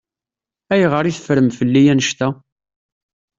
Ayɣer 0.73 1.03
i 1.05 1.13
teffrem 1.13 1.49
fell-i 1.57 1.83
annect-a? 1.91 2.29